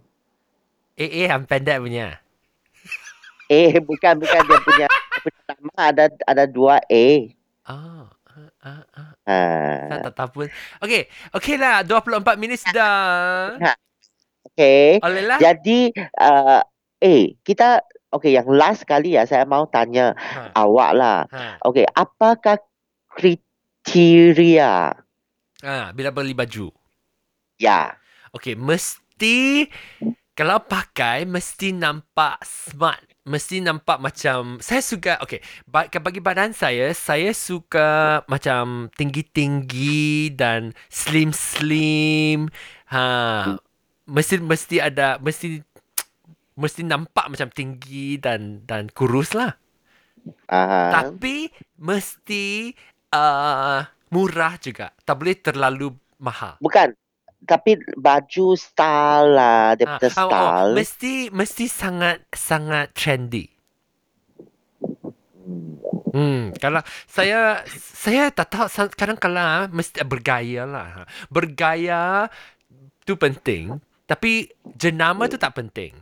[0.99, 2.19] AA yang pendek punya.
[3.55, 4.87] eh bukan bukan dia punya
[5.49, 7.07] nama ada ada dua A
[7.69, 8.05] Oh.
[8.39, 9.11] Ah, ah, ah.
[9.29, 10.47] uh, Saya tak tahu pun.
[10.83, 11.05] Okey.
[11.33, 11.85] Okey lah.
[11.87, 13.55] 24 minit sudah.
[14.49, 15.39] okay Oleh lah.
[15.39, 16.61] jadi uh,
[16.99, 21.61] eh kita okay yang last kali ya saya mau tanya Ha, awak lah ha.
[21.63, 22.59] okay apakah
[23.15, 24.97] kriteria
[25.63, 26.73] ha, bila beli baju.
[27.61, 27.95] ya
[28.37, 29.69] Okey, mesti
[30.39, 33.03] kalau pakai mesti nampak smart.
[33.29, 40.73] Mesti nampak macam saya suka okey, ba- bagi badan saya saya suka macam tinggi-tinggi dan
[40.89, 42.49] slim-slim.
[42.89, 43.61] Ha,
[44.09, 45.61] mesti mesti ada mesti
[46.57, 49.53] mesti nampak macam tinggi dan dan kurus lah.
[50.49, 50.89] Ah.
[50.89, 52.73] Tapi mesti
[53.13, 54.91] uh, murah juga.
[55.05, 56.57] Tak boleh terlalu mahal.
[56.65, 56.97] Bukan.
[57.45, 59.79] Tapi baju style lah.
[59.79, 60.73] Dia Ah, punya oh, oh, style.
[60.75, 63.47] mesti mesti sangat sangat trendy.
[66.13, 66.51] Hmm.
[66.57, 71.05] Kalau saya saya tak tahu kadang-kadang mesti bergaya lah.
[71.29, 72.27] Bergaya
[73.05, 75.95] tu penting, tapi jenama tu tak penting.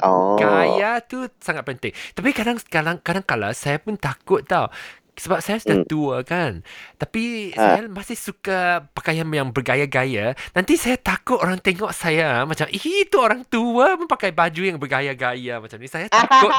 [0.00, 0.38] Oh.
[0.40, 1.92] Gaya tu sangat penting.
[2.14, 4.70] Tapi kadang-kadang kadang-kadang saya pun takut tau.
[5.18, 5.90] Sebab saya sudah Hmm.
[5.90, 6.62] tua kan.
[6.94, 7.76] Tapi Ah.
[7.76, 10.38] saya masih suka pakaian yang bergaya-gaya.
[10.54, 14.78] Nanti saya takut orang tengok saya macam, "Ih, itu orang tua pun pakai baju yang
[14.78, 16.48] bergaya-gaya macam ni." Saya takut.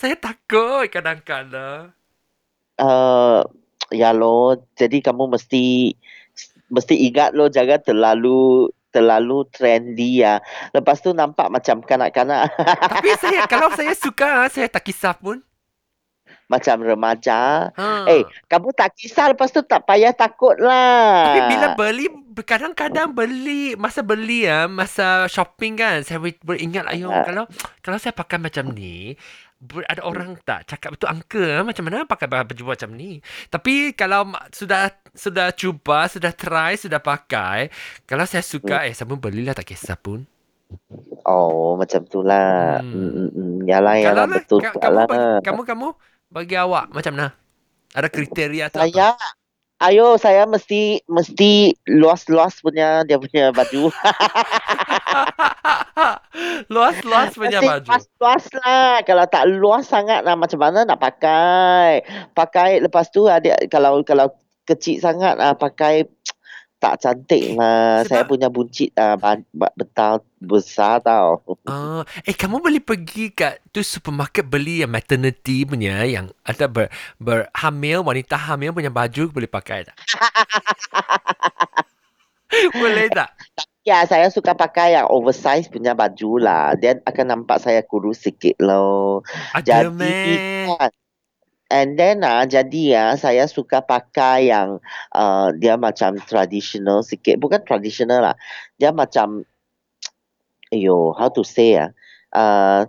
[0.00, 1.90] saya takut kadang-kadang.
[2.74, 3.46] Uh,
[3.94, 5.94] ya lo, jadi kamu mesti
[6.66, 10.38] mesti ingat lo jangan terlalu terlalu trendy ya.
[10.70, 12.46] Lepas tu nampak macam kanak-kanak
[12.94, 15.42] Tapi saya kalau saya suka, saya tak kisah pun.
[16.46, 17.70] Macam remaja.
[17.70, 18.04] Ha.
[18.06, 21.26] Eh, kamu tak kisah lepas tu tak payah takut lah.
[21.26, 27.06] Tapi bila beli kadang-kadang beli masa beli ya masa shopping kan saya ber- beringat ayo
[27.06, 27.22] Ah.
[27.22, 27.44] kalau
[27.78, 29.14] kalau saya pakai macam ni
[29.86, 34.26] ada orang tak cakap itu angka ah, macam mana pakai baju macam ni tapi kalau
[34.50, 37.70] sudah sudah cuba sudah try sudah pakai
[38.02, 40.26] kalau saya suka eh saya pun belilah tak kisah pun
[41.24, 42.80] Oh, macam tu lah.
[42.80, 42.90] Hmm.
[42.90, 43.10] Hmm.
[43.10, 43.54] Hmm, hmm.
[43.64, 45.06] Yalah, kalau yalah lah, betul ka- kamu lah.
[45.06, 45.88] bagi, kamu kamu
[46.34, 47.30] bagi awak macam mana
[47.94, 48.82] ada kriteria apa?
[48.82, 49.14] Saya
[49.82, 53.90] Ayo saya mesti mesti luas-luas punya dia punya baju.
[56.72, 59.02] luas-luas punya Mesti baju Luas-luas lah.
[59.02, 62.06] Kalau tak luas sangat lah macam mana nak pakai.
[62.32, 64.30] Pakai lepas tu ada kalau kalau
[64.64, 66.08] kecil sangat ah pakai
[66.84, 68.04] tak cantik lah.
[68.04, 71.40] Sebab- Saya punya buncit ba- betal besar tau.
[71.64, 76.92] Ah, eh kamu boleh pergi kat tu supermarket beli yang maternity punya yang ada ber,
[77.16, 79.96] berhamil wanita hamil punya baju boleh pakai tak?
[82.76, 83.32] boleh tak?
[83.84, 86.76] Ya, saya suka pakai yang oversize punya baju lah.
[86.76, 89.24] Then akan nampak saya kurus sikit loh.
[89.56, 90.68] Ada Jadi meh.
[90.76, 90.92] kan.
[91.72, 94.78] And then ah jadi ya saya suka pakai yang
[95.16, 97.40] uh, dia macam traditional sikit.
[97.40, 98.36] Bukan traditional lah.
[98.76, 99.48] Dia macam
[100.70, 101.90] ayo how to say ah.
[102.34, 102.82] Uh,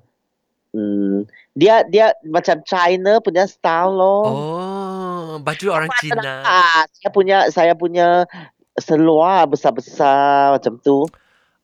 [0.76, 4.26] hmm, dia dia macam China punya style loh.
[4.28, 6.44] Oh, baju orang Cina.
[6.44, 8.28] Ah, saya punya saya punya
[8.76, 11.08] seluar besar-besar macam tu.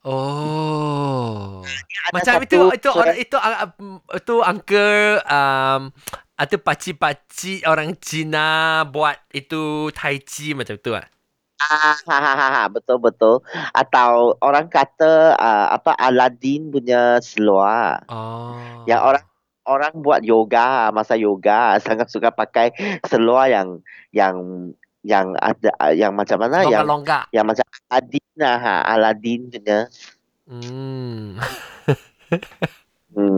[0.01, 1.61] Oh.
[2.09, 5.81] Ada Macam itu itu orang itu ah, mm, itu uncle um
[6.41, 11.05] atau pakcik-pakcik orang Cina buat itu tai chi macam tu ah.
[11.61, 13.45] Ah, ha, ha, ha, ha, betul betul.
[13.77, 18.01] Atau orang kata uh, apa Aladdin punya seluar.
[18.09, 18.57] Oh.
[18.89, 19.25] Yang orang
[19.69, 22.73] orang buat yoga masa yoga sangat suka pakai
[23.05, 24.35] seluar yang yang
[25.01, 27.25] yang ada yang macam mana yang longa-longa.
[27.33, 29.79] yang macam Aladdin lah ha, Aladdin punya.
[30.45, 31.37] Hmm.
[33.11, 33.35] Hmm.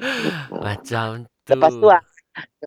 [0.52, 1.52] Macam tu.
[1.56, 2.04] Lepas tu ah,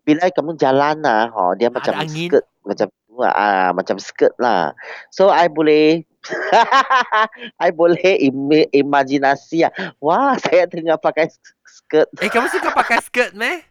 [0.03, 2.29] bila kamu jalan lah, oh, dia Ada macam angin.
[2.29, 4.73] skirt macam tu lah, ah, macam skirt lah.
[5.13, 6.03] So I boleh
[7.63, 9.71] I boleh im- imajinasi ah.
[10.01, 11.31] Wah, saya tengah pakai
[11.63, 12.09] skirt.
[12.19, 13.61] Eh, kamu suka pakai skirt, meh?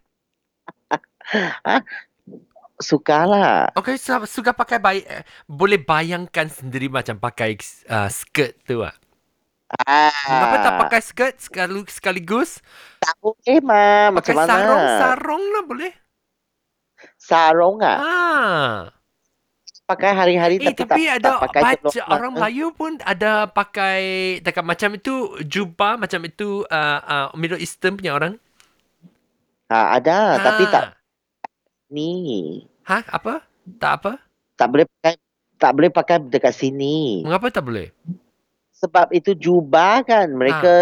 [2.77, 3.73] Suka lah.
[3.73, 7.57] Okay, suka, suka pakai bay eh, boleh bayangkan sendiri macam pakai
[7.89, 8.93] uh, skirt tu ah.
[9.83, 10.13] Ah.
[10.29, 12.61] Mengapa tak pakai skirt sekali, sekaligus?
[13.01, 14.13] Tak boleh mah.
[14.13, 14.51] Macam Pakai mana?
[14.53, 15.93] sarung, sarung lah boleh.
[17.19, 17.97] Sarung ah.
[17.97, 18.73] Ah.
[19.87, 22.11] Pakai hari-hari Eh, tapi, tapi tak, ada tak pakai baca seluar.
[22.11, 24.01] orang Melayu pun ada pakai
[24.43, 28.37] dekat macam itu jubah macam itu uh, uh, Middle Eastern punya orang.
[29.67, 30.71] Ha, ada, tapi Ah.
[30.71, 30.85] tak
[31.91, 32.63] ni.
[32.87, 33.43] Ha, apa?
[33.79, 34.13] Tak apa?
[34.55, 35.15] Tak boleh pakai
[35.57, 37.25] tak boleh pakai dekat sini.
[37.25, 37.89] Mengapa tak boleh?
[38.77, 40.37] sebab itu jubah kan Ha.
[40.37, 40.75] mereka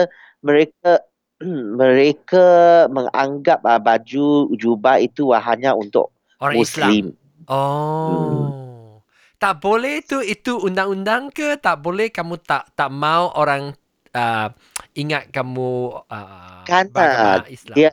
[0.42, 0.90] mereka
[1.80, 2.46] mereka
[2.90, 6.10] menganggap uh, baju jubah itu uh, hanya untuk
[6.42, 6.90] Orang Islam.
[6.90, 7.04] muslim.
[7.46, 8.98] Oh.
[9.38, 11.60] Tak boleh tu itu undang-undang ke?
[11.60, 13.76] Tak boleh kamu tak tak mau orang
[14.16, 14.48] uh,
[14.96, 17.76] ingat kamu uh, Kan, beragama Islam.
[17.76, 17.90] Dia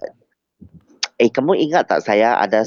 [1.21, 2.65] eh kamu ingat tak saya ada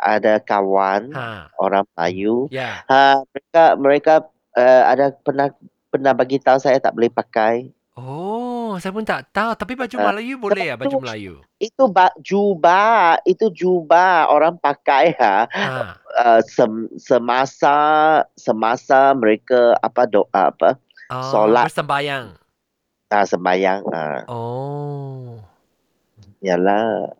[0.00, 1.50] ada kawan Ha.
[1.58, 2.86] orang Melayu Ya.
[2.86, 4.14] ha, mereka mereka
[4.54, 5.50] uh, ada pernah
[5.88, 9.54] pernah bagi tahu saya tak boleh pakai Oh, saya pun tak tahu.
[9.54, 11.34] Tapi baju Ah, Melayu boleh ya, baju tu- Melayu.
[11.56, 15.94] itu ba- jubah itu jubah orang pakai ha Ha.
[16.12, 17.78] uh, sem- semasa
[18.34, 20.74] semasa mereka apa doa apa
[21.06, 21.70] Oh, Solat.
[21.70, 22.34] bersembayang.
[23.06, 23.86] Ah, sembayang.
[23.86, 25.38] Ah, Oh.
[26.40, 27.14] yalah.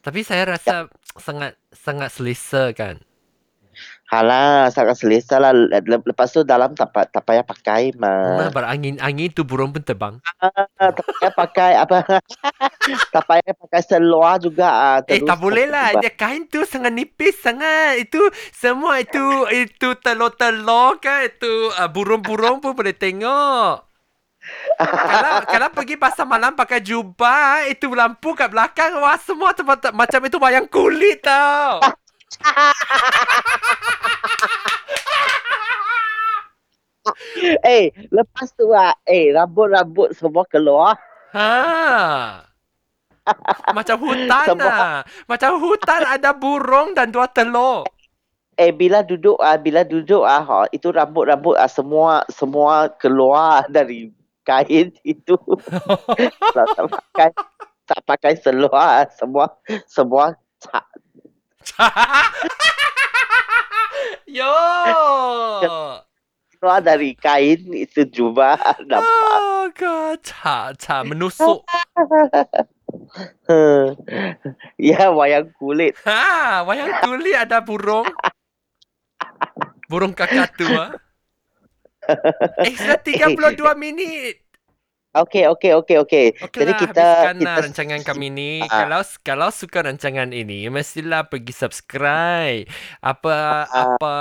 [0.00, 2.96] Tapi saya rasa sangat sangat selesa kan.
[4.10, 5.54] Halah, sangat selesa lah.
[5.54, 7.94] Le- Lepas tu dalam tak, pa- tak payah pakai
[8.34, 8.50] Nah, mah.
[8.50, 10.18] berangin-angin tu burung pun terbang.
[10.42, 11.96] Ah, tak payah pakai apa.
[13.14, 14.68] tak payah pakai seluar juga.
[14.68, 15.94] Ah, Eh terus tak boleh lah.
[15.94, 19.18] Dia kain tu sangat nipis sangat Itu Semua itu
[19.50, 23.89] Itu telur-telur kan Itu uh, burung-burung pun boleh tengok
[24.80, 30.20] kalau kalau pergi pasar malam pakai jubah itu lampu kat belakang wah semua tempat macam
[30.24, 31.80] itu wayang kulit tau.
[37.64, 41.00] Eh, lepas tu ah, eh rambut-rambut semua keluar.
[41.32, 42.44] Ha.
[43.72, 45.00] Macam hutan Semua- lah.
[45.24, 47.86] Macam hutan ada burung dan dua telur.
[48.60, 54.12] Eh bila duduk ah, bila duduk ah, ha, itu rambut-rambut ah semua semua keluar dari
[54.44, 55.36] kain itu.
[56.54, 57.30] Kalau tak pakai
[57.90, 59.50] tak pakai seluar semua
[59.90, 60.86] semua tak
[64.30, 64.46] Yo.
[66.60, 69.40] keluar dari kain itu jubah nampak.
[69.40, 71.64] Oh god, ca ca menusuk.
[74.78, 75.98] Ya wayang kulit.
[76.06, 78.06] Ha, wayang kulit ada burung.
[79.90, 80.94] Burung kakatua.
[80.94, 81.09] Eh,
[82.76, 84.40] sudah 32 minit.
[85.10, 86.26] Okey okey okey okey.
[86.38, 88.50] Okey Jadi lah, kita habiskan kita lah rancangan kami ni.
[88.62, 88.86] Ah.
[88.86, 92.70] Kalau kalau suka rancangan ini, mestilah pergi subscribe.
[93.02, 93.98] Apa Ah.
[93.98, 94.14] apa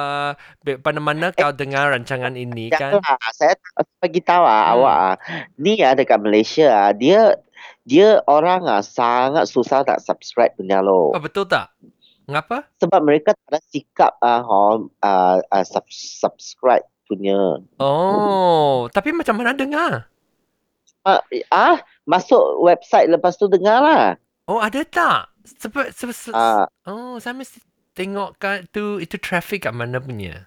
[0.82, 2.98] mana-mana kau dengar rancangan ini kan.
[2.98, 3.54] Janganlah, saya
[4.02, 4.74] bagi tahu ah, Hmm.
[4.82, 5.16] awak ah.
[5.62, 7.38] Ni ah dekat Malaysia ah, dia
[7.86, 11.14] dia orang ah sangat susah nak subscribe punya lo.
[11.14, 11.70] Oh, betul tak?
[12.26, 12.66] Ngapa?
[12.82, 17.58] Sebab mereka tak ada sikap ah uh, uh, uh, sub, subscribe punya.
[17.82, 20.06] Oh, tapi macam mana dengar?
[21.02, 24.06] Ah, ah masuk website lepas tu dengar lah.
[24.46, 25.34] Oh, ada tak?
[25.58, 27.58] Sebab, sebab, sebab Ah, Oh, saya mesti
[27.98, 30.46] tengok kat tu itu traffic kat mana punya.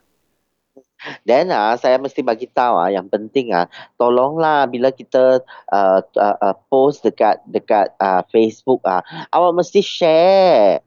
[1.26, 3.66] then ah saya mesti bagi tahu ah yang penting ah
[3.98, 5.42] tolonglah bila kita
[5.74, 9.02] uh, uh, uh, post dekat dekat uh, Facebook ah
[9.34, 10.78] awak mesti share.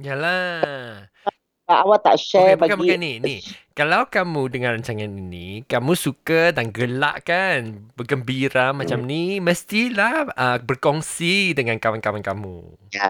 [0.00, 1.09] Yalah.
[1.70, 3.36] Awak tak share bukan bagi bukan ni, ni.
[3.78, 10.58] Kalau kamu dengar rancangan ini, kamu suka dan gelak kan, bergembira macam ni, mestilah uh,
[10.58, 12.74] berkongsi dengan kawan-kawan kamu.
[12.90, 13.08] Ya,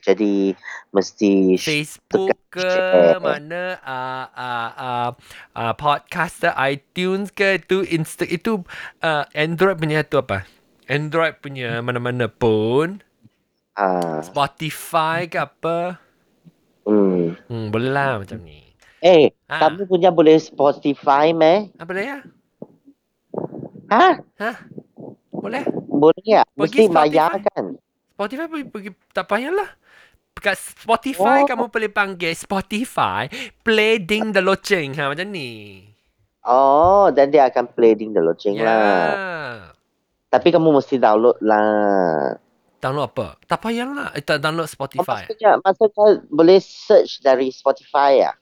[0.00, 0.54] jadi
[0.94, 3.18] mesti Facebook ke share.
[3.18, 5.10] mana uh, uh, uh,
[5.58, 8.62] uh, podcaster iTunes ke itu Insta itu
[9.02, 10.46] uh, Android punya tu apa?
[10.86, 13.02] Android punya mana-mana pun
[13.74, 16.06] ah, Spotify ke apa?
[16.86, 17.15] hmm.
[17.46, 18.62] Hmm, boleh lah macam ni.
[18.98, 19.60] Eh, Ha.
[19.60, 21.70] kamu punya boleh Spotify meh?
[21.76, 22.18] Ah, boleh ya?
[23.86, 24.08] Ha?
[25.30, 25.62] Boleh?
[25.86, 26.42] Boleh ya?
[26.48, 27.46] Pergi Mesti bayar Spotify.
[27.48, 27.64] kan?
[28.12, 29.70] Spotify pergi, pergi tak payahlah.
[30.36, 31.48] Kat Spotify Oh.
[31.48, 33.24] kamu boleh panggil Spotify
[33.62, 35.80] play ding the loceng ha macam ni.
[36.42, 38.62] Oh, dan dia akan play ding the loceng Ya.
[38.62, 39.06] lah.
[40.28, 42.36] Tapi kamu mesti download lah.
[42.76, 43.40] Download apa?
[43.42, 44.12] Tak payahlah.
[44.12, 45.24] Eh, tak download Oh, Spotify.
[45.24, 48.32] maksudnya, maksudnya boleh search dari Spotify ya?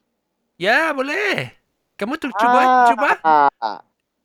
[0.57, 1.51] Ya, boleh.
[1.95, 3.09] Kamu tu cuba, ah, cuba.
[3.23, 3.79] Ah,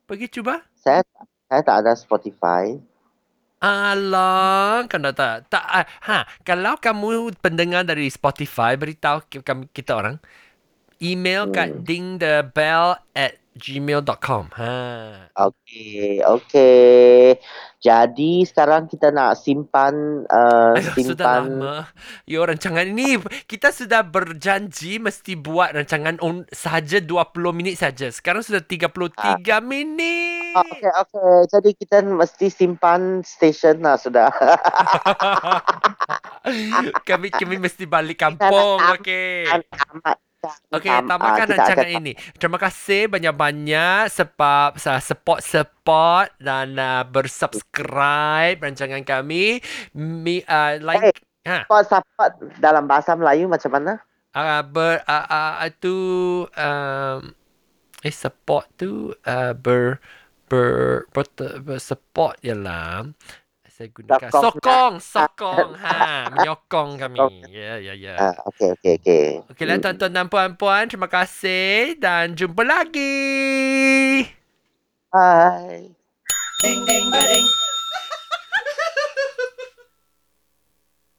[0.05, 0.65] Pergi cuba.
[0.73, 1.05] saya
[1.45, 2.77] saya tak ada Spotify.
[3.59, 5.35] Alah, kan tak tak.
[5.51, 10.15] tak ah, ha, kalau kamu pendengar dari Spotify, beritahu kami kita orang
[10.97, 11.83] email kat Hmm.
[11.83, 14.47] dingthebell at gmail.com.
[14.55, 14.73] Ha.
[15.35, 17.35] Okey, okey.
[17.79, 21.87] Jadi sekarang kita nak simpan uh, Aduh, sudah simpan lama.
[22.27, 23.15] Yo, rancangan ini
[23.47, 28.11] kita sudah berjanji mesti buat rancangan on, sahaja 20 minit saja.
[28.11, 30.59] Sekarang sudah 33 minit.
[30.59, 31.35] Oh, okey, okey.
[31.55, 34.27] Jadi kita mesti simpan stesen lah sudah.
[37.07, 38.83] kami kami mesti balik kampung.
[38.99, 39.47] Okey.
[39.71, 40.19] Tamat.
[40.71, 42.11] Okey, Tam- tamatkan ah, kita rancangan akan- ini.
[42.39, 49.59] Terima kasih banyak-banyak sebab uh, support-support dan uh, bersubscribe rancangan kami.
[49.91, 53.93] Mi, uh, like ha Support support dalam bahasa Melayu macam mana?
[54.31, 55.95] uh, ber uh, uh, itu
[56.53, 57.33] um,
[57.99, 59.99] eh support tu uh, ber
[60.47, 61.25] ber, ber,
[61.61, 63.05] ber support ialah
[63.79, 64.43] saya gunakan Sokong.
[64.59, 69.25] sokong sokong ha menyokong kami ya ya ya Ah, okey okey okey.
[69.55, 74.27] Okeylah tuan-tuan dan puan-puan, terima kasih dan jumpa lagi.
[75.15, 75.95] Bye.
[76.59, 77.47] Ding ding ding.